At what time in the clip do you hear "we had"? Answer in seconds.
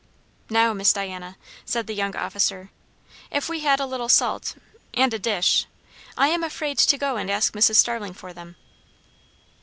3.49-3.79